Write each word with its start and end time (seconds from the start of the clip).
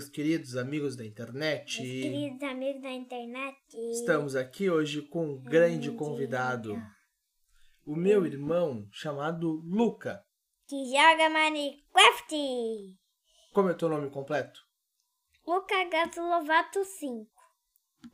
meus 0.00 0.08
queridos 0.08 0.56
amigos 0.56 0.96
da 0.96 1.04
internet. 1.04 1.82
Meus 1.82 2.02
queridos 2.02 2.42
amigos 2.42 2.82
da 2.82 2.90
internet. 2.90 3.58
Estamos 3.92 4.34
aqui 4.34 4.70
hoje 4.70 5.02
com 5.02 5.26
um 5.26 5.42
grande 5.42 5.90
convidado, 5.92 6.74
o 7.84 7.94
meu 7.94 8.24
irmão 8.24 8.88
chamado 8.90 9.60
Luca. 9.62 10.24
Que 10.66 10.86
joga 10.86 11.28
Minecraft. 11.28 12.98
Como 13.52 13.68
é 13.68 13.74
teu 13.74 13.90
nome 13.90 14.08
completo? 14.08 14.58
Luca 15.46 15.84
Gato 15.90 16.20
Lovato 16.22 16.82
5. 16.82 17.30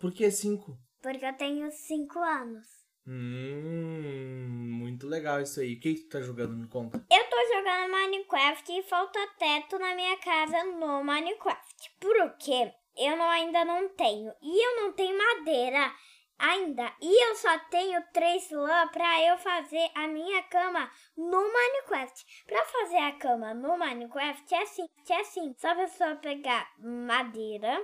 Por 0.00 0.12
que 0.12 0.28
cinco? 0.32 0.76
Porque 1.00 1.24
eu 1.24 1.36
tenho 1.36 1.70
5 1.70 2.18
anos. 2.18 2.66
Hum, 3.08 4.78
muito 4.80 5.06
legal 5.06 5.40
isso 5.40 5.60
aí. 5.60 5.74
O 5.74 5.80
que, 5.80 5.94
tu 5.94 6.08
tá 6.08 6.20
jogando? 6.20 6.56
Me 6.56 6.66
conta. 6.66 7.04
Eu 7.10 7.24
tô 7.30 7.36
jogando 7.54 7.92
Minecraft 7.92 8.72
e 8.72 8.82
falta 8.82 9.18
teto 9.38 9.78
na 9.78 9.94
minha 9.94 10.16
casa 10.18 10.64
no 10.64 11.04
Minecraft. 11.04 11.92
Por 12.00 12.36
quê? 12.38 12.72
Eu 12.96 13.16
não, 13.16 13.28
ainda 13.28 13.64
não 13.64 13.88
tenho. 13.90 14.32
E 14.42 14.66
eu 14.66 14.82
não 14.82 14.92
tenho 14.92 15.16
madeira 15.16 15.92
ainda. 16.36 16.92
E 17.00 17.28
eu 17.28 17.36
só 17.36 17.58
tenho 17.70 18.02
três 18.12 18.50
lã 18.50 18.88
pra 18.88 19.22
eu 19.22 19.38
fazer 19.38 19.88
a 19.94 20.08
minha 20.08 20.42
cama 20.44 20.90
no 21.16 21.52
Minecraft. 21.52 22.44
Pra 22.46 22.64
fazer 22.64 22.98
a 22.98 23.12
cama 23.12 23.54
no 23.54 23.78
Minecraft 23.78 24.52
é 24.52 24.62
assim, 24.62 24.88
é 25.08 25.20
assim. 25.20 25.54
Só 25.58 25.68
a 25.68 25.76
pessoa 25.76 26.16
pegar 26.16 26.68
madeira 26.78 27.80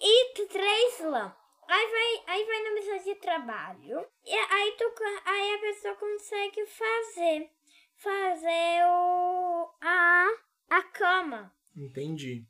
e 0.00 0.46
três 0.46 1.00
lã. 1.00 1.34
Aí 1.68 1.86
vai, 1.90 2.34
aí 2.34 2.44
vai 2.46 2.62
na 2.62 2.70
mesa 2.70 2.98
de 3.04 3.14
trabalho. 3.16 4.06
E 4.24 4.34
aí, 4.34 4.74
tu, 4.78 4.90
aí 5.26 5.54
a 5.54 5.58
pessoa 5.58 5.94
consegue 5.96 6.66
fazer 6.66 7.50
fazer 7.98 8.84
o 8.86 9.70
a 9.82 10.28
a 10.70 10.82
cama. 10.84 11.52
Entendi. 11.76 12.46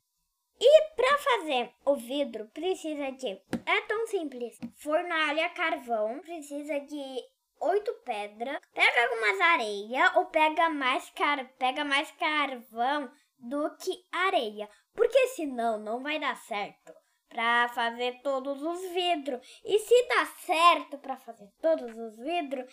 E 0.60 0.82
pra 0.94 1.18
fazer 1.18 1.72
o 1.84 1.96
vidro 1.96 2.48
precisa 2.48 3.10
de 3.12 3.40
é 3.66 3.80
tão 3.88 4.06
simples. 4.06 4.56
Fornalha, 4.76 5.48
carvão, 5.50 6.20
precisa 6.20 6.78
de 6.80 7.24
oito 7.60 7.92
pedras. 8.04 8.60
Pega 8.72 9.02
algumas 9.02 9.40
areia 9.40 10.12
ou 10.16 10.26
pega 10.26 10.68
mais 10.68 11.10
car 11.10 11.44
pega 11.58 11.84
mais 11.84 12.10
carvão 12.12 13.10
do 13.38 13.76
que 13.76 14.04
areia, 14.12 14.68
porque 14.94 15.28
senão 15.28 15.78
não 15.78 16.02
vai 16.02 16.18
dar 16.18 16.36
certo 16.36 16.92
pra 17.28 17.68
fazer 17.68 18.20
todos 18.22 18.62
os 18.62 18.80
vidros. 18.92 19.40
E 19.64 19.78
se 19.78 20.08
dá 20.08 20.26
certo 20.26 20.98
pra 20.98 21.16
fazer 21.16 21.48
todos 21.60 21.96
os 21.96 22.16
vidros, 22.18 22.64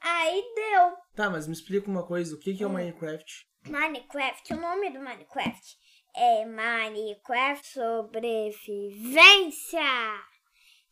aí 0.00 0.42
deu. 0.54 0.96
Tá, 1.16 1.28
mas 1.30 1.46
me 1.46 1.52
explica 1.54 1.90
uma 1.90 2.06
coisa. 2.06 2.34
O 2.34 2.38
que, 2.38 2.54
que 2.56 2.62
é 2.62 2.66
o 2.66 2.70
Hum. 2.70 2.74
Minecraft? 2.74 3.46
Minecraft, 3.66 4.52
o 4.54 4.60
nome 4.60 4.90
do 4.90 5.00
Minecraft 5.00 5.76
é 6.14 6.44
Minecraft 6.44 7.66
Sobrevivência. 8.84 9.80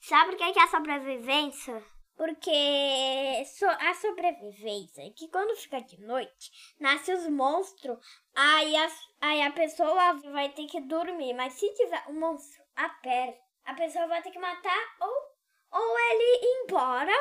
Sabe 0.01 0.35
o 0.35 0.37
que 0.37 0.43
é 0.43 0.53
que 0.53 0.59
é 0.59 0.63
a 0.63 0.69
sobrevivência? 0.69 1.85
Porque 2.17 3.45
so- 3.59 3.67
a 3.67 3.95
sobrevivência 3.95 5.03
é 5.07 5.11
que 5.11 5.29
quando 5.29 5.57
fica 5.57 5.81
de 5.81 6.01
noite, 6.01 6.51
nasce 6.79 7.13
os 7.13 7.27
monstros, 7.29 7.99
aí, 8.35 8.77
as- 8.77 9.09
aí 9.21 9.43
a 9.43 9.51
pessoa 9.53 10.15
vai 10.33 10.49
ter 10.51 10.67
que 10.67 10.81
dormir. 10.81 11.33
Mas 11.35 11.55
se 11.55 11.73
tiver 11.75 12.05
um 12.09 12.19
monstro 12.21 12.62
a 12.77 12.89
perto, 12.89 13.41
a 13.65 13.75
pessoa 13.75 14.07
vai 14.07 14.23
ter 14.23 14.31
que 14.31 14.39
matar 14.39 14.97
ou, 15.01 15.81
ou 15.81 15.99
ele 15.99 16.45
ir 16.47 16.65
embora. 16.65 17.13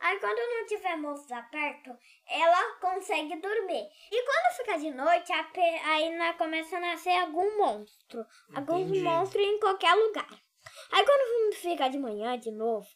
Aí 0.00 0.18
quando 0.18 0.38
não 0.38 0.66
tiver 0.66 0.96
monstros 0.96 1.32
a 1.32 1.42
perto, 1.42 1.94
ela 2.26 2.72
consegue 2.80 3.36
dormir. 3.36 3.86
E 4.10 4.24
quando 4.24 4.56
fica 4.56 4.78
de 4.78 4.90
noite, 4.92 5.30
pe- 5.52 5.60
aí 5.84 6.08
na- 6.16 6.32
começa 6.34 6.78
a 6.78 6.80
nascer 6.80 7.16
algum 7.20 7.58
monstro. 7.58 8.24
Entendi. 8.86 9.00
monstros 9.02 9.44
em 9.44 9.60
qualquer 9.60 9.94
lugar. 9.94 10.30
Aí 10.92 11.04
quando 11.04 11.54
fica 11.54 11.88
de 11.90 11.98
manhã 11.98 12.38
de 12.38 12.50
novo, 12.50 12.88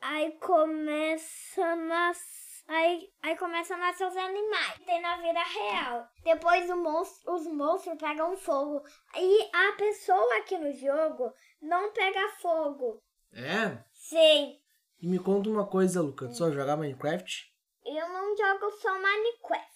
aí 0.00 0.30
começa 0.38 1.64
a 1.64 1.76
nascer. 1.76 2.43
Aí, 2.66 3.10
aí 3.22 3.36
começa 3.36 3.74
a 3.74 3.78
nascer 3.78 4.06
os 4.06 4.16
animais. 4.16 4.78
Tem 4.86 5.00
na 5.00 5.16
vida 5.16 5.42
real. 5.42 6.08
Depois 6.22 6.68
monstro, 6.70 7.34
os 7.34 7.46
monstros 7.46 7.98
pegam 7.98 8.36
fogo. 8.36 8.82
E 9.16 9.50
a 9.52 9.72
pessoa 9.72 10.38
aqui 10.38 10.56
no 10.56 10.72
jogo 10.72 11.32
não 11.60 11.92
pega 11.92 12.28
fogo. 12.40 13.02
É? 13.32 13.84
Sim. 13.92 14.58
E 15.00 15.06
me 15.06 15.18
conta 15.18 15.50
uma 15.50 15.66
coisa, 15.66 16.00
Luca. 16.00 16.28
Tu 16.28 16.36
só 16.36 16.50
jogar 16.50 16.76
Minecraft? 16.76 17.52
Eu 17.84 18.08
não 18.08 18.36
jogo 18.36 18.70
só 18.80 18.94
Minecraft. 18.94 19.74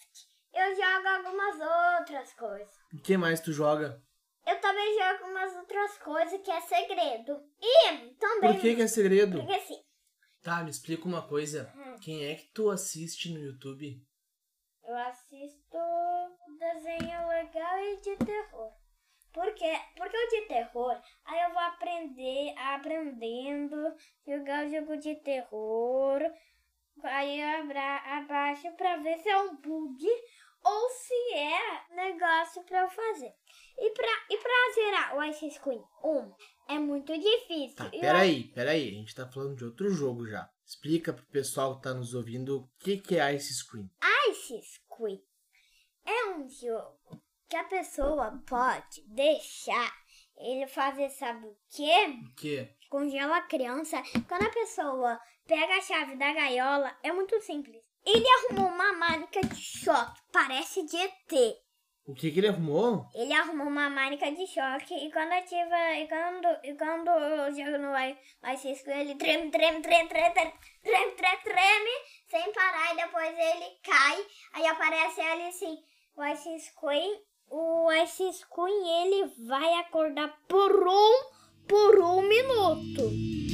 Eu 0.54 0.74
jogo 0.74 1.08
algumas 1.08 1.54
outras 2.00 2.32
coisas. 2.32 2.74
O 2.92 3.02
que 3.02 3.16
mais 3.16 3.40
tu 3.40 3.52
joga? 3.52 4.02
Eu 4.46 4.58
também 4.60 4.98
jogo 4.98 5.30
umas 5.30 5.54
outras 5.56 5.98
coisas 5.98 6.40
que 6.40 6.50
é 6.50 6.60
segredo. 6.62 7.38
E 7.60 8.14
também. 8.14 8.52
Por 8.52 8.60
que, 8.60 8.76
que 8.76 8.82
é 8.82 8.86
segredo? 8.86 9.38
Porque 9.38 9.52
assim, 9.52 9.78
Tá, 10.48 10.64
me 10.64 10.70
explica 10.70 11.04
uma 11.06 11.20
coisa. 11.20 11.70
Hum. 11.76 11.96
Quem 12.00 12.24
é 12.24 12.34
que 12.34 12.46
tu 12.54 12.70
assiste 12.70 13.30
no 13.30 13.38
YouTube? 13.38 14.02
eu 14.88 14.96
assisto 14.96 15.78
desenho 16.58 17.28
legal 17.28 17.78
e 17.78 18.00
de 18.00 18.16
terror. 18.16 18.72
Por 19.30 19.52
quê? 19.52 19.78
Porque 19.94 20.16
o 20.16 20.28
de 20.30 20.40
terror, 20.48 20.98
aí 21.26 21.42
eu 21.42 21.50
vou 21.50 21.62
aprender, 21.62 22.54
aprendendo, 22.56 23.76
jogar 24.26 24.64
o 24.64 24.70
jogo 24.70 24.96
de 24.96 25.16
terror. 25.16 26.20
Aí 27.02 27.38
eu 27.38 27.60
abra, 27.60 27.96
abaixo 28.16 28.72
pra 28.72 28.96
ver 28.96 29.18
se 29.18 29.28
é 29.28 29.38
um 29.38 29.54
bug 29.56 30.02
ou 30.68 30.90
se 30.90 31.34
é 31.34 31.94
negócio 31.94 32.62
pra 32.64 32.82
eu 32.82 32.90
fazer. 32.90 33.32
E 33.78 33.90
pra, 33.90 34.26
e 34.30 34.36
pra 34.36 34.74
zerar 34.74 35.16
o 35.16 35.22
Ice 35.24 35.60
Queen 35.60 35.82
1 36.04 36.34
é 36.68 36.78
muito 36.78 37.16
difícil. 37.16 37.76
Tá, 37.76 37.90
E 37.92 37.98
o 37.98 38.00
peraí, 38.00 38.44
peraí. 38.48 38.88
A 38.88 38.92
gente 38.92 39.14
tá 39.14 39.26
falando 39.26 39.56
de 39.56 39.64
outro 39.64 39.88
jogo 39.90 40.26
já. 40.26 40.50
Explica 40.66 41.12
pro 41.12 41.24
pessoal 41.26 41.76
que 41.76 41.82
tá 41.82 41.94
nos 41.94 42.12
ouvindo 42.14 42.58
o 42.58 42.70
que, 42.78 42.98
que 42.98 43.18
é 43.18 43.34
Ice 43.34 43.54
Screen. 43.54 43.90
Ice 44.28 44.60
Squid 44.62 45.22
é 46.04 46.30
um 46.30 46.48
jogo 46.48 47.22
que 47.48 47.56
a 47.56 47.64
pessoa 47.64 48.42
pode 48.46 49.02
deixar 49.06 49.90
ele 50.36 50.66
fazer, 50.66 51.08
sabe 51.10 51.46
o 51.46 51.56
quê? 51.70 52.06
O 52.30 52.34
quê? 52.34 52.76
Congela 52.90 53.38
a 53.38 53.42
criança. 53.42 54.02
Quando 54.28 54.46
a 54.46 54.50
pessoa 54.50 55.18
pega 55.46 55.76
a 55.76 55.80
chave 55.80 56.16
da 56.16 56.32
gaiola, 56.32 56.94
é 57.02 57.12
muito 57.12 57.40
simples. 57.40 57.82
Ele 58.04 58.24
arrumou 58.28 58.68
uma 58.68 58.92
máquina 58.94 59.48
de 59.48 59.60
choque, 59.60 60.20
parece 60.32 60.84
de 60.86 60.96
ET. 60.96 61.58
O 62.08 62.14
que, 62.14 62.30
que 62.30 62.40
ele 62.40 62.48
arrumou? 62.48 63.06
Ele 63.14 63.34
arrumou 63.34 63.66
uma 63.66 63.90
máquina 63.90 64.32
de 64.32 64.46
choque 64.46 64.94
e 64.94 65.12
quando 65.12 65.30
ativa, 65.30 65.94
e 65.94 66.08
quando, 66.08 66.64
e 66.64 66.74
quando 66.74 67.10
eu 67.10 67.54
jogo 67.54 67.76
no 67.76 68.50
Ice 68.54 68.76
Squid, 68.76 68.98
ele 68.98 69.14
treme, 69.16 69.50
treme, 69.50 69.82
treme, 69.82 70.08
treme, 70.08 70.32
treme, 70.32 70.52
treme, 70.82 71.12
treme, 71.12 71.42
treme, 71.44 71.90
sem 72.30 72.50
parar 72.54 72.94
e 72.94 72.96
depois 72.96 73.38
ele 73.38 73.78
cai. 73.82 74.26
Aí 74.54 74.66
aparece 74.66 75.20
ele 75.20 75.48
assim, 75.48 75.78
o 76.16 76.24
Ice 76.24 76.60
Squid, 76.70 77.20
o 77.50 77.92
Ice 77.92 78.32
Squid, 78.32 78.88
ele 79.02 79.26
vai 79.46 79.74
acordar 79.74 80.34
por 80.48 80.88
um, 80.88 81.66
por 81.66 82.00
um 82.00 82.22
minuto. 82.22 83.47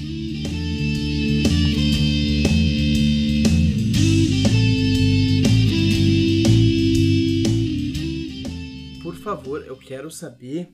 Favor, 9.37 9.67
eu 9.67 9.79
quero 9.79 10.11
saber 10.11 10.73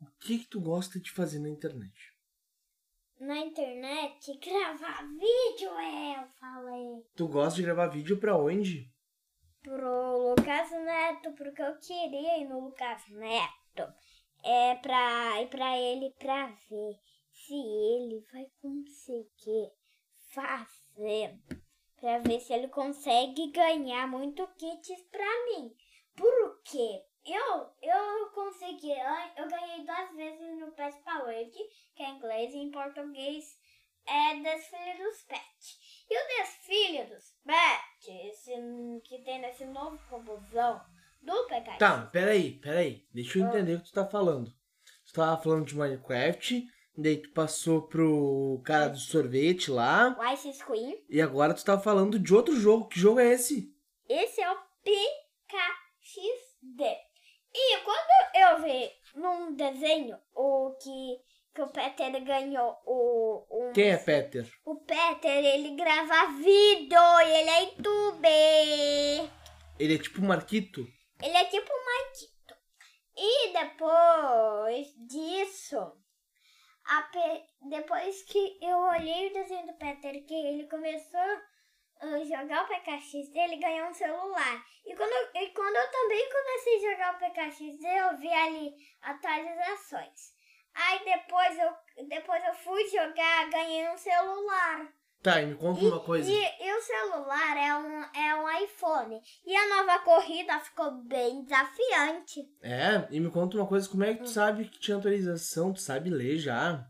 o 0.00 0.06
que, 0.20 0.38
que 0.38 0.48
tu 0.48 0.60
gosta 0.60 0.98
de 0.98 1.10
fazer 1.10 1.38
na 1.38 1.48
internet. 1.48 1.92
Na 3.20 3.38
internet, 3.38 4.38
gravar 4.38 5.02
vídeo, 5.08 5.70
é, 5.78 6.22
eu 6.22 6.28
falei. 6.38 7.04
Tu 7.14 7.28
gosta 7.28 7.56
de 7.56 7.62
gravar 7.62 7.88
vídeo 7.88 8.18
pra 8.18 8.36
onde? 8.36 8.90
pro 9.66 10.30
Lucas 10.30 10.70
Neto, 10.70 11.32
porque 11.32 11.60
eu 11.60 11.76
queria 11.80 12.38
ir 12.38 12.48
no 12.48 12.66
Lucas 12.66 13.02
Neto. 13.08 13.92
É 14.44 14.76
pra 14.76 15.42
ir 15.42 15.48
pra 15.48 15.76
ele 15.76 16.14
pra 16.20 16.46
ver 16.46 16.94
se 17.32 17.54
ele 17.54 18.24
vai 18.32 18.46
conseguir 18.62 19.72
fazer. 20.32 21.36
Pra 22.00 22.18
ver 22.20 22.38
se 22.40 22.52
ele 22.52 22.68
consegue 22.68 23.50
ganhar 23.50 24.06
muito 24.06 24.46
kits 24.56 25.02
pra 25.10 25.44
mim. 25.46 25.74
Por 26.14 26.62
quê? 26.62 27.02
Eu, 27.26 27.66
eu 27.82 28.30
consegui, 28.30 28.92
eu 28.92 29.48
ganhei 29.48 29.84
duas 29.84 30.14
vezes 30.14 30.58
no 30.60 30.70
Pet 30.72 30.96
Powered, 31.02 31.50
que 31.94 32.02
é 32.02 32.10
em 32.10 32.16
inglês 32.16 32.52
e 32.54 32.58
em 32.58 32.70
português 32.70 33.58
é 34.06 34.36
Desfile 34.36 34.98
dos 35.02 35.22
Pets. 35.22 36.04
E 36.08 36.16
o 36.16 36.26
Desfile 36.28 37.04
dos 37.06 37.34
Pets, 37.44 38.08
esse 38.26 38.52
que 39.04 39.18
tem 39.24 39.40
nesse 39.40 39.64
novo 39.64 39.98
robôzão 40.08 40.80
do 41.20 41.46
Pegasus. 41.48 41.78
Tá, 41.78 42.06
peraí, 42.12 42.52
peraí. 42.60 43.04
Deixa 43.12 43.40
eu 43.40 43.46
entender 43.48 43.74
o 43.74 43.80
que 43.80 43.86
tu 43.86 43.92
tá 43.94 44.06
falando. 44.06 44.54
Tu 45.06 45.12
tava 45.12 45.42
falando 45.42 45.66
de 45.66 45.74
Minecraft, 45.76 46.64
daí 46.96 47.16
tu 47.20 47.32
passou 47.32 47.82
pro 47.88 48.62
cara 48.64 48.88
do 48.88 48.98
sorvete 48.98 49.72
lá, 49.72 50.16
O 50.18 50.24
Ice 50.32 50.64
Queen. 50.64 51.04
e 51.10 51.20
agora 51.20 51.52
tu 51.54 51.64
tava 51.64 51.82
falando 51.82 52.20
de 52.20 52.32
outro 52.32 52.54
jogo. 52.54 52.86
Que 52.88 53.00
jogo 53.00 53.18
é 53.18 53.32
esse? 53.32 53.74
Esse 54.08 54.40
é 54.40 54.48
o 54.52 54.56
PKXD. 54.84 56.84
E 57.58 57.78
quando 57.78 58.34
eu 58.34 58.62
vi 58.62 58.90
num 59.14 59.54
desenho 59.54 60.18
o 60.34 60.76
que, 60.80 61.18
que 61.54 61.62
o 61.62 61.68
Peter 61.68 62.22
ganhou 62.22 62.76
o, 62.84 63.46
um, 63.50 63.72
Quem 63.72 63.90
é 63.92 63.96
Peter? 63.96 64.46
o 64.64 64.76
Peter, 64.76 65.44
ele 65.44 65.74
grava 65.74 66.32
vídeo 66.32 67.00
e 67.20 67.30
ele 67.40 67.50
é 67.50 67.62
youtuber. 67.62 69.30
Ele 69.78 69.94
é 69.94 69.98
tipo 69.98 70.20
Marquito? 70.22 70.86
Ele 71.22 71.36
é 71.36 71.44
tipo 71.46 71.72
o 71.72 71.84
Marquito. 71.84 72.54
E 73.16 73.52
depois 73.52 74.86
disso, 75.08 75.92
Pe- 77.12 77.44
depois 77.70 78.22
que 78.24 78.58
eu 78.62 78.76
olhei 78.78 79.28
o 79.28 79.32
desenho 79.32 79.66
do 79.66 79.72
Peter, 79.78 80.24
que 80.26 80.34
ele 80.34 80.68
começou 80.68 81.20
a 82.22 82.24
jogar 82.42 82.64
o 82.64 82.68
PKXD, 82.68 83.38
ele 83.38 83.56
ganhou 83.56 83.88
um 83.88 83.94
celular. 83.94 84.64
E 84.84 84.94
quando, 84.94 85.10
eu- 85.12 85.42
e 85.42 85.48
quando 85.50 85.76
eu 85.76 85.90
também 85.90 86.28
comecei 86.30 86.76
a 86.76 86.90
jogar 86.92 87.14
o 87.14 87.18
PKXD, 87.18 87.86
eu 87.86 88.16
vi 88.18 88.32
ali 88.32 88.72
atualizações. 89.02 90.34
Aí 90.74 91.04
depois 91.04 91.58
eu, 91.58 92.06
depois 92.08 92.44
eu 92.44 92.54
fui 92.54 92.86
jogar, 92.88 93.48
ganhei 93.50 93.88
um 93.88 93.96
celular. 93.96 94.88
Tá, 95.22 95.40
e 95.42 95.46
me 95.46 95.54
conta 95.56 95.80
uma 95.80 95.98
coisa. 96.00 96.30
E, 96.30 96.36
e 96.60 96.72
o 96.72 96.80
celular 96.82 97.56
é 97.56 97.74
um, 97.74 98.02
é 98.14 98.34
um 98.36 98.62
iPhone. 98.64 99.20
E 99.44 99.56
a 99.56 99.68
nova 99.68 99.98
corrida 100.00 100.60
ficou 100.60 100.90
bem 101.04 101.42
desafiante. 101.42 102.42
É, 102.62 103.08
e 103.10 103.18
me 103.18 103.30
conta 103.30 103.56
uma 103.56 103.66
coisa, 103.66 103.88
como 103.88 104.04
é 104.04 104.14
que 104.14 104.22
tu 104.24 104.28
sabe 104.28 104.66
que 104.68 104.78
tinha 104.78 104.96
atualização? 104.98 105.72
Tu 105.72 105.80
sabe 105.80 106.10
ler 106.10 106.38
já? 106.38 106.84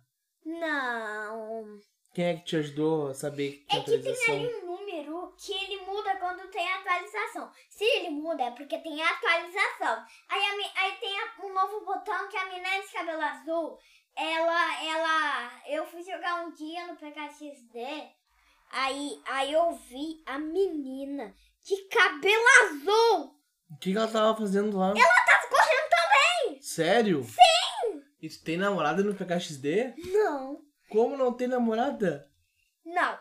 Não. 0.45 1.79
Quem 2.13 2.25
é 2.27 2.35
que 2.37 2.45
te 2.45 2.57
ajudou 2.57 3.09
a 3.09 3.15
saber 3.15 3.53
que 3.53 3.67
tinha 3.67 3.79
É 3.79 3.83
atualização? 3.83 4.35
um 4.37 4.66
que 5.39 5.53
ele 5.53 5.85
muda 5.85 6.17
quando 6.17 6.49
tem 6.51 6.67
atualização. 6.73 7.51
Se 7.71 7.85
ele 7.85 8.11
muda 8.11 8.43
é 8.45 8.51
porque 8.53 8.79
tem 8.79 9.03
atualização. 9.03 10.05
Aí, 10.29 10.43
a 10.43 10.81
aí 10.83 10.93
tem 10.99 11.21
a- 11.21 11.35
um 11.45 11.53
novo 11.53 11.85
botão 11.85 12.29
que 12.29 12.37
a 12.37 12.45
menina 12.47 12.81
de 12.81 12.93
cabelo 12.93 13.23
azul, 13.23 13.79
ela, 14.17 14.85
ela, 14.85 15.63
eu 15.69 15.87
fui 15.87 16.03
jogar 16.03 16.45
um 16.47 16.53
dia 16.53 16.87
no 16.87 16.97
PKXD, 16.97 17.79
aí, 18.71 19.21
aí 19.27 19.53
eu 19.53 19.73
vi 19.75 20.23
a 20.27 20.39
menina 20.39 21.35
de 21.63 21.77
cabelo 21.89 22.45
azul. 22.65 23.37
O 23.71 23.77
que, 23.79 23.93
que 23.93 23.99
ela 23.99 24.09
tava 24.09 24.37
fazendo 24.39 24.77
lá? 24.79 24.95
Tava 24.95 25.49
correndo 25.49 25.89
também. 25.91 26.63
Sério? 26.63 27.25
Sim! 27.25 28.03
E 28.23 28.29
tu 28.29 28.43
tem 28.43 28.57
namorada 28.57 29.03
no 29.03 29.15
PKXD? 29.15 29.95
Não. 30.13 30.63
Como 30.89 31.17
não 31.17 31.33
tem 31.33 31.49
namorada? 31.49 32.31
Não. 32.85 33.19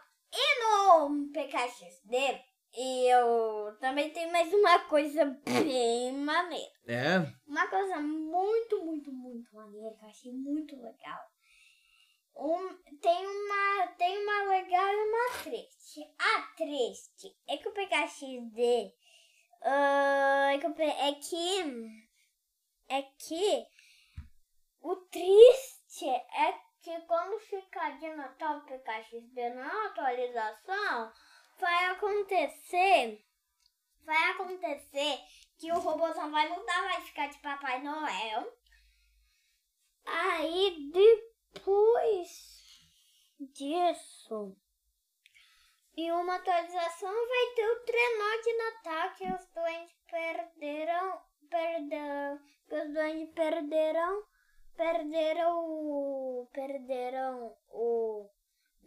E 1.36 1.38
no 1.38 1.44
PKXD, 1.44 2.42
eu 2.78 3.78
também 3.80 4.10
tenho 4.12 4.32
mais 4.32 4.54
uma 4.54 4.80
coisa 4.86 5.26
bem 5.26 6.14
maneira. 6.14 6.72
É? 6.88 7.18
Uma 7.46 7.68
coisa 7.68 7.98
muito, 8.00 8.86
muito, 8.86 9.12
muito 9.12 9.54
maneira 9.54 9.94
que 9.96 10.06
eu 10.06 10.10
achei 10.10 10.32
muito 10.32 10.82
legal. 10.82 11.20
Um, 12.38 12.74
tem, 13.02 13.28
uma, 13.28 13.88
tem 13.98 14.24
uma 14.24 14.44
legal 14.44 14.94
e 14.94 14.96
uma 14.96 15.44
triste. 15.44 16.02
A 16.18 16.42
triste 16.56 17.36
é 17.50 17.58
que 17.58 17.68
o 17.68 17.74
PKXD 17.74 18.94
ah, 19.62 20.52
é, 20.54 20.58
que, 20.58 20.81
é 20.81 21.14
que 21.14 22.06
é 22.88 23.02
que 23.02 23.66
o 24.81 24.96
triste 25.08 26.08
é 26.08 26.65
que 26.86 27.02
quando 27.08 27.40
ficar 27.40 27.98
de 27.98 28.08
Natal 28.14 28.60
o 28.60 28.62
PKXD 28.62 29.50
na 29.56 29.88
atualização 29.88 31.12
vai 31.58 31.86
acontecer 31.86 33.26
vai 34.04 34.30
acontecer 34.30 35.18
que 35.58 35.72
o 35.72 35.80
robôzão 35.80 36.30
vai 36.30 36.48
mudar, 36.48 36.84
vai 36.84 37.02
ficar 37.02 37.28
de 37.28 37.40
Papai 37.40 37.82
Noel. 37.82 38.56
Aí 40.06 40.92
depois 40.94 42.88
disso, 43.40 44.56
em 45.98 46.12
uma 46.12 46.36
atualização 46.36 47.12
vai 47.12 47.56
ter 47.56 47.68
o 47.68 47.84
trenó 47.84 48.42
de 48.44 48.58
Natal 48.58 49.14
que 49.16 49.34
os 49.34 49.48
doentes 49.48 49.98
perderam, 50.08 51.22
perderam, 51.50 52.40
que 52.68 52.76
os 52.76 52.94
doentes 52.94 53.34
perderam, 53.34 54.24
perderam 54.75 55.66
o, 55.66 56.48
perderam 56.54 57.56
o, 57.69 58.30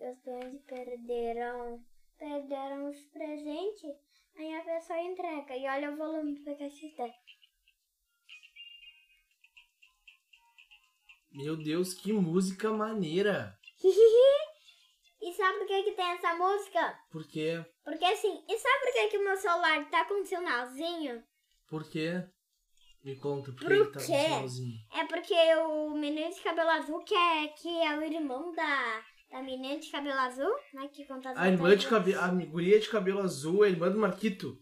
os 0.01 0.23
doentes 0.23 0.63
perderam, 0.63 1.85
perderam 2.19 2.91
os 2.91 3.01
presentes. 3.07 3.97
Aí 4.37 4.55
a 4.55 4.63
pessoa 4.63 5.01
entrega 5.01 5.57
e 5.57 5.69
olha 5.69 5.91
o 5.91 5.97
volume 5.97 6.35
do 6.35 6.45
PKXD. 6.45 7.13
Meu 11.33 11.57
Deus, 11.57 11.95
que 11.95 12.13
música 12.13 12.71
maneira! 12.71 13.59
e 15.21 15.33
sabe 15.35 15.59
por 15.59 15.67
que, 15.67 15.83
que 15.85 15.93
tem 15.93 16.07
essa 16.13 16.35
música? 16.35 16.99
Por 17.11 17.27
quê? 17.27 17.65
Porque 17.85 18.05
assim, 18.05 18.45
e 18.49 18.59
sabe 18.59 18.85
por 18.85 18.93
que, 18.93 19.09
que 19.09 19.19
o 19.19 19.25
meu 19.25 19.37
celular 19.37 19.91
tá 19.91 20.05
com 20.05 20.21
um 20.21 20.25
sinalzinho? 20.25 21.23
Por 21.69 21.89
quê? 21.89 22.25
Me 23.09 23.17
conta, 23.17 23.53
por 23.53 23.61
que 23.61 23.65
Por 23.65 23.73
ele 23.73 23.85
tá 23.87 24.01
com 24.01 24.07
quê? 24.07 24.19
sinalzinho? 24.19 24.79
É 24.93 25.05
porque 25.07 25.35
o 25.65 25.95
menino 25.97 26.29
de 26.29 26.43
cabelo 26.43 26.69
azul, 26.69 26.99
que 27.05 27.15
é, 27.15 27.49
que 27.49 27.83
é 27.83 27.97
o 27.99 28.03
irmão 28.03 28.55
da, 28.55 29.03
da 29.31 29.41
menina 29.43 29.81
de 29.81 29.91
cabelo 29.91 30.21
azul, 30.21 30.55
né? 30.75 30.91
Que 30.93 31.07
conta 31.07 31.31
as 31.31 31.39
A 31.39 31.49
irmã 31.49 31.75
de 31.75 31.89
cabelo. 31.89 32.21
A 32.21 32.29
guria 32.29 32.79
de 32.79 32.87
cabelo 32.91 33.21
azul, 33.21 33.63
a 33.63 33.69
irmã 33.71 33.91
do 33.91 33.99
Marquito. 33.99 34.59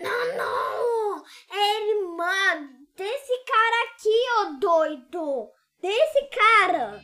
Não, 0.00 0.36
não! 0.36 1.24
É 1.52 1.90
irmã 1.92 2.68
desse 2.96 3.44
cara 3.44 3.92
aqui, 3.92 4.26
ô 4.40 4.58
doido! 4.58 5.50
Desse 5.80 6.28
cara! 6.30 7.00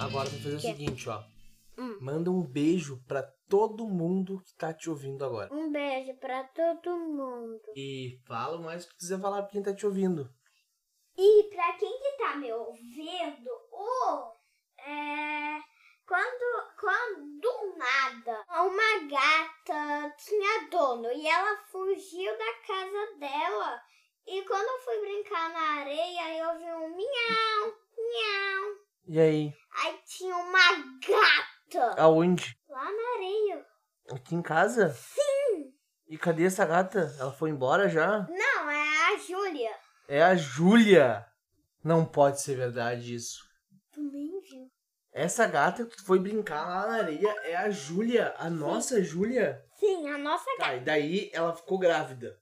Agora 0.00 0.28
vai 0.28 0.40
fazer 0.40 0.56
o 0.56 0.60
seguinte, 0.60 1.08
ó. 1.08 1.22
Hum. 1.78 1.96
Manda 2.00 2.28
um 2.28 2.42
beijo 2.42 3.00
pra 3.06 3.22
todo 3.48 3.86
mundo 3.86 4.42
que 4.42 4.52
tá 4.56 4.74
te 4.74 4.90
ouvindo 4.90 5.24
agora. 5.24 5.48
Um 5.54 5.70
beijo 5.70 6.12
pra 6.18 6.42
todo 6.42 6.98
mundo. 6.98 7.62
E 7.76 8.20
fala 8.26 8.58
o 8.58 8.62
mais 8.64 8.84
que 8.84 8.96
quiser 8.96 9.20
falar 9.20 9.42
pra 9.42 9.52
quem 9.52 9.62
tá 9.62 9.72
te 9.72 9.86
ouvindo. 9.86 10.28
E 11.16 11.44
pra 11.54 11.72
quem 11.74 11.98
que 12.00 12.16
tá 12.18 12.36
me 12.36 12.52
ouvindo, 12.52 13.50
o 13.70 14.32
é, 14.80 15.60
quando, 16.04 16.76
quando 16.80 17.40
do 17.40 17.76
nada 17.76 18.44
uma 18.48 19.08
gata 19.08 20.14
tinha 20.16 20.68
dono 20.70 21.12
e 21.12 21.28
ela 21.28 21.56
fugiu 21.70 22.36
da 22.38 22.54
casa 22.66 23.18
dela. 23.18 23.80
E 24.26 24.42
quando 24.42 24.68
eu 24.68 24.78
fui 24.80 25.00
brincar 25.00 25.50
na 25.50 25.80
areia, 25.80 26.38
eu 26.38 26.58
vi 26.58 26.64
um 26.64 26.96
miau, 26.96 27.74
miau. 27.96 28.78
E 29.06 29.20
aí? 29.20 29.54
Aí 29.84 29.98
tinha 30.04 30.36
uma 30.36 30.74
gata 31.06 31.57
Aonde? 31.96 32.56
lá 32.68 32.84
na 32.84 33.14
areia. 33.16 33.66
Aqui 34.10 34.34
em 34.34 34.42
casa? 34.42 34.90
Sim! 34.90 35.74
E 36.06 36.16
cadê 36.16 36.44
essa 36.46 36.64
gata? 36.64 37.14
Ela 37.18 37.32
foi 37.32 37.50
embora 37.50 37.88
já? 37.88 38.26
Não, 38.28 38.70
é 38.70 39.12
a 39.12 39.18
Júlia. 39.18 39.76
É 40.08 40.22
a 40.22 40.34
Júlia. 40.34 41.26
Não 41.84 42.04
pode 42.04 42.40
ser 42.40 42.56
verdade 42.56 43.14
isso. 43.14 43.44
Tu 43.92 44.00
nem 44.00 44.40
viu. 44.40 44.70
Essa 45.12 45.46
gata 45.46 45.84
que 45.84 46.00
foi 46.02 46.18
brincar 46.18 46.66
lá 46.66 46.86
na 46.86 46.94
areia 47.02 47.34
é 47.42 47.56
a 47.56 47.70
Júlia, 47.70 48.34
a 48.38 48.48
nossa 48.48 49.02
Júlia. 49.02 49.62
Sim, 49.74 50.08
a 50.08 50.16
nossa 50.16 50.50
gata. 50.58 50.70
Tá, 50.70 50.74
e 50.76 50.80
daí 50.80 51.30
ela 51.34 51.54
ficou 51.54 51.78
grávida. 51.78 52.38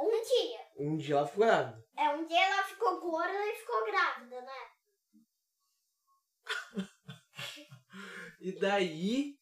Um 0.00 0.10
dia. 0.10 0.58
Um 0.78 0.96
dia 0.96 1.16
ela 1.16 1.26
ficou 1.26 1.46
grávida. 1.46 1.84
É, 1.96 2.08
um 2.10 2.24
dia 2.24 2.40
ela 2.40 2.62
ficou 2.64 3.00
gorda 3.00 3.46
e 3.46 3.54
ficou 3.56 3.84
grávida, 3.84 4.40
né? 4.40 4.67
E 8.38 8.52
daí 8.52 9.36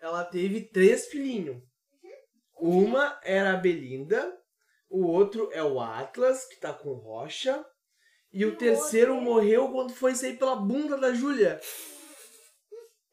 ela 0.00 0.24
teve 0.24 0.62
três 0.62 1.06
filhinhos. 1.08 1.62
Uma 2.58 3.20
era 3.22 3.52
a 3.52 3.56
Belinda, 3.56 4.36
o 4.88 5.04
outro 5.04 5.50
é 5.52 5.62
o 5.62 5.80
Atlas, 5.80 6.46
que 6.46 6.56
tá 6.56 6.72
com 6.72 6.94
rocha, 6.94 7.64
e 8.32 8.44
o 8.46 8.56
terceiro 8.56 9.16
é- 9.16 9.20
morreu 9.20 9.70
quando 9.70 9.92
foi 9.94 10.14
sair 10.14 10.38
pela 10.38 10.56
bunda 10.56 10.96
da 10.96 11.12
Júlia. 11.12 11.60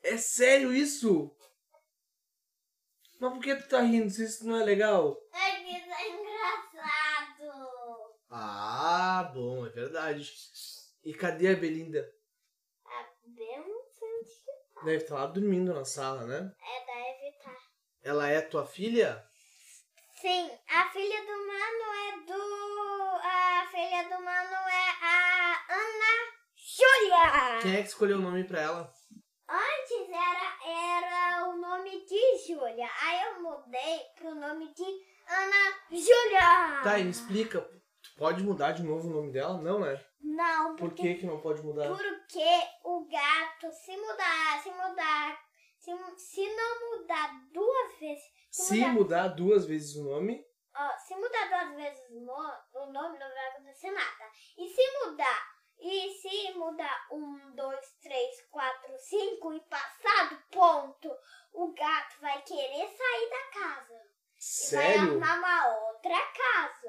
É 0.01 0.17
sério 0.17 0.73
isso? 0.73 1.35
Mas 3.19 3.33
por 3.33 3.41
que 3.41 3.55
tu 3.55 3.69
tá 3.69 3.81
rindo 3.81 4.09
se 4.09 4.23
isso 4.23 4.45
não 4.45 4.57
é 4.57 4.63
legal? 4.63 5.17
É 5.33 5.51
que 5.61 5.75
é 5.75 6.09
engraçado. 6.09 7.53
Ah, 8.29 9.31
bom, 9.33 9.65
é 9.65 9.69
verdade. 9.69 10.29
E 11.03 11.13
cadê 11.13 11.49
a 11.49 11.55
Belinda? 11.55 12.05
Deve 14.83 14.97
estar 14.97 15.15
lá 15.15 15.25
dormindo 15.27 15.73
na 15.73 15.85
sala, 15.85 16.25
né? 16.25 16.51
É, 16.61 16.85
deve 16.85 17.29
estar. 17.29 17.57
Ela 18.03 18.27
é 18.27 18.41
tua 18.41 18.65
filha? 18.65 19.23
Sim, 20.21 20.51
a 20.69 20.89
filha 20.89 21.21
do 21.21 21.47
mano 21.47 21.85
é 22.03 22.25
do. 22.25 22.63
A 23.23 23.67
filha 23.71 24.03
do 24.03 24.23
mano 24.23 24.55
é 24.69 24.89
a 25.01 25.65
Ana 25.69 26.13
Júlia. 26.55 27.61
Quem 27.61 27.75
é 27.75 27.81
que 27.81 27.87
escolheu 27.89 28.17
o 28.17 28.21
nome 28.21 28.43
pra 28.43 28.61
ela? 28.61 28.93
Antes 29.47 30.09
era, 30.09 30.57
era 30.65 31.47
o 31.47 31.57
nome 31.57 32.05
de 32.05 32.47
Júlia. 32.47 32.89
Aí 33.01 33.23
eu 33.23 33.41
mudei 33.41 33.53
mudei 33.73 33.99
pro 34.15 34.35
nome 34.35 34.73
de 34.73 34.83
Ana 35.27 35.77
Júlia. 35.89 36.81
Tá, 36.83 36.99
e 36.99 37.03
me 37.03 37.09
explica. 37.09 37.67
Pode 38.17 38.43
mudar 38.43 38.71
de 38.73 38.83
novo 38.83 39.07
o 39.07 39.11
nome 39.13 39.31
dela? 39.31 39.57
Não, 39.57 39.79
né? 39.79 39.99
Não, 40.21 40.75
Por 40.75 40.89
porque, 40.89 41.01
que 41.13 41.19
que 41.21 41.25
não 41.25 41.39
pode 41.41 41.61
mudar? 41.63 41.87
porque 41.89 42.67
o 42.83 43.05
gato, 43.05 43.71
se 43.73 43.95
mudar, 43.97 44.61
se 44.61 44.69
mudar, 44.71 45.39
se, 45.79 45.91
se 46.17 46.55
não 46.55 46.97
mudar 46.99 47.29
duas 47.51 47.99
vezes, 47.99 48.23
se, 48.51 48.63
Se 48.65 48.73
mudar, 48.79 48.93
mudar 48.93 49.27
duas 49.29 49.65
vezes 49.65 49.95
o 49.95 50.03
nome, 50.03 50.45
ó, 50.75 50.97
se 50.97 51.15
mudar 51.15 51.49
duas 51.49 51.75
vezes 51.75 52.09
o 52.11 52.19
no- 52.21 52.81
o 52.81 52.85
nome, 52.91 53.17
não 53.19 53.27
vai 53.29 53.47
acontecer 53.49 53.91
nada. 53.91 54.25
E 54.57 54.67
se 54.69 55.05
mudar, 55.05 55.47
e 55.79 56.09
se 56.21 56.53
mudar 56.57 57.07
um, 57.11 57.51
dois, 57.55 57.85
três, 58.01 58.41
quatro, 58.49 58.93
cinco 58.99 59.53
e 59.53 59.59
passar 59.61 60.29
do 60.29 60.37
ponto, 60.51 61.11
o 61.51 61.73
gato 61.73 62.15
vai 62.21 62.41
querer 62.43 62.87
sair 62.87 63.29
da 63.29 63.59
casa. 63.59 63.93
E 63.93 64.75
vai 64.75 64.93
sério? 64.93 65.01
arrumar 65.11 65.37
uma 65.39 65.67
outra 65.89 66.15
casa. 66.31 66.82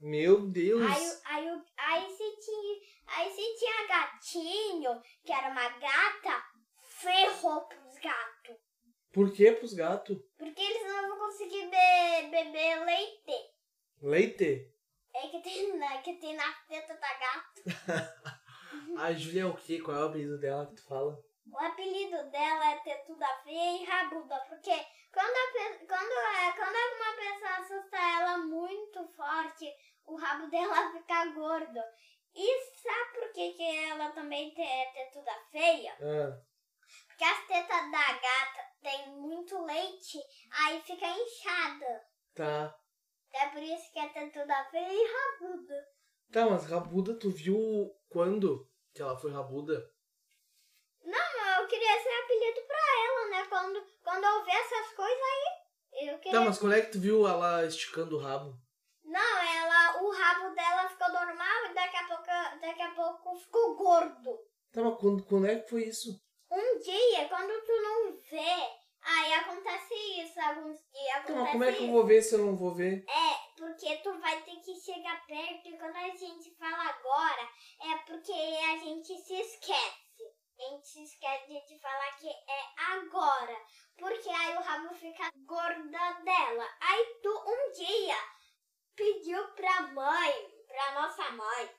Meu 0.00 0.46
Deus. 0.46 0.82
Aí, 0.82 1.46
aí, 1.46 1.62
aí, 1.76 2.10
se 2.16 2.36
tinha, 2.40 2.80
aí 3.06 3.30
se 3.30 3.58
tinha 3.58 3.86
gatinho, 3.86 5.02
que 5.24 5.32
era 5.32 5.50
uma 5.50 5.68
gata, 5.68 6.42
ferrou 6.82 7.62
pros 7.66 7.98
gatos. 7.98 8.56
Por 9.12 9.32
que 9.32 9.52
pros 9.52 9.74
gatos? 9.74 10.16
Porque 10.38 10.60
eles 10.62 10.86
não 10.86 11.08
vão 11.08 11.18
conseguir 11.26 11.66
be- 11.68 12.28
beber 12.30 12.84
leite. 12.84 13.50
Leite? 14.02 14.72
É 15.14 15.28
que 15.28 15.40
tem, 15.42 15.76
na- 15.76 15.98
que 16.02 16.14
tem 16.14 16.34
na 16.34 16.52
teta 16.68 16.94
da 16.94 17.14
gata. 17.14 18.20
A 18.98 19.12
Júlia 19.12 19.42
é 19.42 19.46
o 19.46 19.54
quê? 19.56 19.80
Qual 19.80 19.96
é 19.96 20.00
o 20.04 20.08
apelido 20.08 20.38
dela 20.38 20.66
que 20.66 20.76
tu 20.76 20.84
fala? 20.86 21.18
O 21.52 21.58
apelido 21.58 22.30
dela 22.30 22.70
é 22.72 22.76
tetuda 22.78 23.26
feia 23.42 23.82
e 23.82 23.84
rabuda, 23.84 24.38
porque 24.48 24.70
quando, 25.12 25.36
a 25.36 25.86
quando, 25.86 26.12
é, 26.12 26.52
quando 26.52 26.76
alguma 26.76 27.16
pessoa 27.16 27.50
assusta 27.58 27.96
ela 27.96 28.38
muito 28.38 29.04
forte, 29.08 29.66
o 30.06 30.16
rabo 30.16 30.48
dela 30.48 30.90
fica 30.92 31.26
gordo. 31.26 31.80
E 32.34 32.64
sabe 32.80 33.18
por 33.18 33.32
que, 33.32 33.52
que 33.54 33.62
ela 33.62 34.10
também 34.12 34.54
é 34.56 34.92
tetuda 34.92 35.32
feia? 35.50 35.92
Ah, 36.00 36.40
Porque 37.08 37.24
as 37.24 37.46
tetas 37.46 37.90
da 37.90 38.12
gata 38.12 38.70
tem 38.82 39.08
muito 39.16 39.64
leite, 39.64 40.18
aí 40.52 40.80
fica 40.82 41.06
inchada. 41.06 42.06
tá. 42.34 42.76
É 43.32 43.46
por 43.50 43.62
isso 43.62 43.92
que 43.92 43.98
é 44.00 44.08
tetuda 44.08 44.64
feia 44.72 44.92
e 44.92 45.12
rabuda. 45.12 45.88
Tá, 46.32 46.46
mas 46.50 46.66
rabuda, 46.66 47.16
tu 47.16 47.30
viu 47.30 47.56
quando 48.08 48.68
que 48.92 49.00
ela 49.00 49.16
foi 49.16 49.32
rabuda? 49.32 49.88
Não, 51.04 51.60
eu 51.60 51.68
queria 51.68 52.02
ser 52.02 52.08
apelido? 52.24 52.60
Quando, 53.50 53.84
quando 54.04 54.24
eu 54.24 54.44
ver 54.44 54.52
essas 54.52 54.94
coisas 54.94 55.18
aí, 55.18 56.08
eu 56.08 56.18
queria 56.20 56.38
Tá, 56.38 56.44
mas 56.44 56.58
quando 56.58 56.74
é 56.76 56.82
que 56.82 56.92
tu 56.92 57.00
viu 57.00 57.26
ela 57.26 57.66
esticando 57.66 58.16
o 58.16 58.20
rabo? 58.20 58.54
Não, 59.02 59.38
ela, 59.42 60.02
o 60.04 60.10
rabo 60.12 60.54
dela 60.54 60.88
ficou 60.88 61.12
normal 61.12 61.66
e 61.68 61.74
daqui 61.74 61.96
a 61.96 62.06
pouco, 62.06 62.60
daqui 62.60 62.82
a 62.82 62.90
pouco 62.94 63.36
ficou 63.40 63.76
gordo. 63.76 64.38
Tá, 64.72 64.82
mas 64.82 64.96
quando, 65.00 65.24
quando 65.24 65.46
é 65.48 65.58
que 65.58 65.68
foi 65.68 65.82
isso? 65.82 66.10
Um 66.48 66.78
dia, 66.78 67.28
quando 67.28 67.64
tu 67.64 67.72
não 67.82 68.12
vê, 68.30 68.80
aí 69.02 69.32
acontece 69.34 69.94
isso. 70.22 70.40
Alguns 70.40 70.78
dias 70.92 71.12
Tá, 71.12 71.18
acontece 71.18 71.42
mas 71.42 71.52
como 71.52 71.64
é 71.64 71.72
que 71.72 71.82
eu 71.82 71.90
vou 71.90 72.06
ver 72.06 72.22
se 72.22 72.34
eu 72.36 72.46
não 72.46 72.56
vou 72.56 72.72
ver? 72.72 73.04
É, 73.08 73.58
porque 73.58 73.96
tu 73.96 74.16
vai 74.20 74.40
ter 74.42 74.60
que 74.60 74.76
chegar 74.76 75.26
perto 75.26 75.68
e 75.68 75.76
quando 75.76 75.96
a 75.96 76.08
gente 76.10 76.54
fala 76.56 76.88
agora, 76.88 77.48
é 77.80 77.96
porque 78.06 78.32
a 78.32 78.76
gente 78.76 79.18
se 79.18 79.34
esquece. 79.34 80.09
A 80.60 80.62
gente 80.62 81.02
esquece 81.04 81.64
de 81.66 81.78
falar 81.80 82.12
que 82.18 82.28
é 82.28 82.92
agora. 82.92 83.56
Porque 83.96 84.28
aí 84.28 84.56
o 84.56 84.60
rabo 84.60 84.94
fica 84.94 85.30
gorda 85.46 86.12
dela. 86.22 86.68
Aí 86.82 87.04
tu 87.22 87.30
um 87.46 87.72
dia 87.72 88.16
pediu 88.94 89.42
pra 89.54 89.80
mãe, 89.88 90.64
pra 90.66 90.92
nossa 91.00 91.30
mãe, 91.30 91.70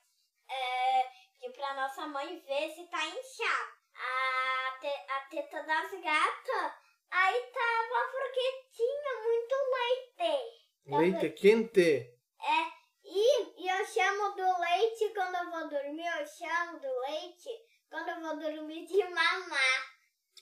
é, 0.50 1.10
pediu 1.32 1.52
pra 1.52 1.74
nossa 1.74 2.08
mãe 2.08 2.40
ver 2.40 2.70
se 2.74 2.84
tá 2.88 3.06
inchado. 3.06 3.72
A, 3.94 4.78
te- 4.80 5.10
a 5.12 5.20
teta 5.30 5.62
das 5.62 5.90
gatas, 5.92 6.72
aí 7.10 7.40
tava 7.52 8.10
porque 8.10 8.68
tinha 8.72 9.22
muito 9.22 9.54
leite. 9.78 10.50
Leite 10.86 11.30
quente. 11.40 12.18
É, 12.40 12.72
e, 13.04 13.62
e 13.64 13.68
eu 13.68 13.86
chamo 13.86 14.30
do 14.34 14.58
leite 14.60 15.14
quando 15.14 15.36
eu 15.36 15.50
vou 15.52 15.68
dormir, 15.68 16.06
eu 16.18 16.26
chamo 16.26 16.80
do 16.80 16.98
leite 17.00 17.50
quando 17.92 18.08
eu 18.08 18.20
vou 18.22 18.38
dormir 18.38 18.86
de 18.86 19.04
mamar. 19.04 19.92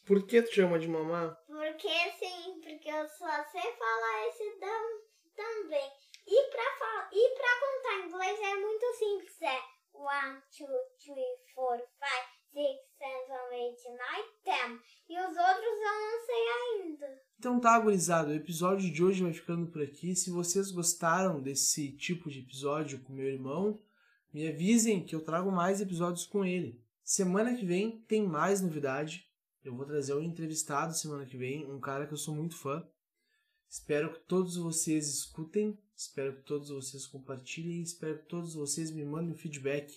Por 0.06 0.24
que 0.24 0.40
tu 0.40 0.54
chama 0.54 0.78
de 0.78 0.86
mamá? 0.86 1.36
Porque 1.48 1.88
sim, 2.18 2.60
porque 2.62 2.88
eu 2.88 3.08
só 3.08 3.44
sei 3.50 3.72
falar 3.72 4.28
esse 4.28 4.50
tam, 4.60 5.00
também. 5.34 5.90
E 6.28 6.50
pra, 6.50 7.08
e 7.12 7.34
pra 7.34 7.60
contar 7.60 8.06
inglês 8.06 8.40
é 8.40 8.54
muito 8.54 8.86
simples, 8.94 9.42
é 9.42 9.58
one, 9.92 10.40
two, 10.56 10.68
three, 11.02 11.36
four, 11.52 11.76
five, 11.98 12.28
six, 12.52 12.78
seven, 12.96 13.58
eight, 13.58 13.82
nine, 13.88 14.28
ten. 14.44 14.80
E 15.08 15.18
os 15.18 15.36
outros 15.36 15.64
eu 15.64 16.00
não 16.00 16.26
sei 16.26 16.48
ainda. 16.48 17.22
Então 17.36 17.60
tá, 17.60 17.80
gurizada, 17.80 18.30
o 18.30 18.34
episódio 18.34 18.92
de 18.92 19.02
hoje 19.02 19.24
vai 19.24 19.32
ficando 19.32 19.66
por 19.72 19.82
aqui. 19.82 20.14
Se 20.14 20.30
vocês 20.30 20.70
gostaram 20.70 21.42
desse 21.42 21.96
tipo 21.96 22.30
de 22.30 22.40
episódio 22.40 23.02
com 23.02 23.12
meu 23.12 23.26
irmão, 23.26 23.82
me 24.32 24.46
avisem 24.46 25.04
que 25.04 25.16
eu 25.16 25.24
trago 25.24 25.50
mais 25.50 25.80
episódios 25.80 26.26
com 26.26 26.44
ele. 26.44 26.80
Semana 27.10 27.56
que 27.56 27.66
vem 27.66 28.04
tem 28.06 28.22
mais 28.22 28.60
novidade. 28.60 29.28
Eu 29.64 29.74
vou 29.74 29.84
trazer 29.84 30.14
um 30.14 30.22
entrevistado 30.22 30.96
semana 30.96 31.26
que 31.26 31.36
vem, 31.36 31.66
um 31.66 31.80
cara 31.80 32.06
que 32.06 32.12
eu 32.12 32.16
sou 32.16 32.32
muito 32.32 32.56
fã. 32.56 32.86
Espero 33.68 34.12
que 34.12 34.20
todos 34.20 34.56
vocês 34.56 35.08
escutem, 35.08 35.76
espero 35.96 36.36
que 36.36 36.42
todos 36.42 36.68
vocês 36.68 37.08
compartilhem, 37.08 37.82
espero 37.82 38.20
que 38.20 38.26
todos 38.26 38.54
vocês 38.54 38.92
me 38.92 39.04
mandem 39.04 39.34
feedback. 39.34 39.92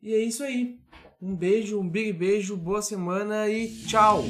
E 0.00 0.14
é 0.14 0.18
isso 0.18 0.42
aí. 0.42 0.80
Um 1.20 1.36
beijo, 1.36 1.78
um 1.78 1.86
big 1.86 2.10
beijo, 2.10 2.56
boa 2.56 2.80
semana 2.80 3.46
e 3.46 3.68
tchau! 3.84 4.24